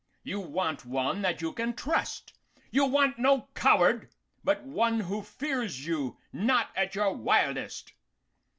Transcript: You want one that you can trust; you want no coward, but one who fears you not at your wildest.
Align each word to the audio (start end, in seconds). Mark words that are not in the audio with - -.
You 0.23 0.39
want 0.39 0.83
one 0.83 1.21
that 1.21 1.41
you 1.43 1.53
can 1.53 1.75
trust; 1.75 2.33
you 2.71 2.85
want 2.87 3.19
no 3.19 3.49
coward, 3.53 4.09
but 4.43 4.63
one 4.63 5.01
who 5.01 5.21
fears 5.21 5.85
you 5.85 6.17
not 6.33 6.71
at 6.75 6.95
your 6.95 7.13
wildest. 7.13 7.93